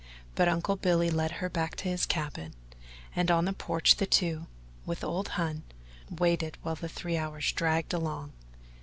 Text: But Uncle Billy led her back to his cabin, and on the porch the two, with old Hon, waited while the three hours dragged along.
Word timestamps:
But 0.33 0.47
Uncle 0.47 0.77
Billy 0.77 1.11
led 1.11 1.33
her 1.33 1.47
back 1.47 1.75
to 1.75 1.87
his 1.87 2.07
cabin, 2.07 2.55
and 3.15 3.29
on 3.29 3.45
the 3.45 3.53
porch 3.53 3.97
the 3.97 4.07
two, 4.07 4.47
with 4.83 5.03
old 5.03 5.27
Hon, 5.37 5.61
waited 6.09 6.57
while 6.63 6.73
the 6.73 6.89
three 6.89 7.17
hours 7.19 7.51
dragged 7.51 7.93
along. 7.93 8.33